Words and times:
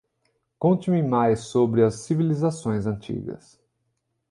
Conte-me 0.57 1.03
mais 1.03 1.35
sobre 1.41 1.83
as 1.83 1.93
civilizações 1.93 2.87
antigas 2.87 3.61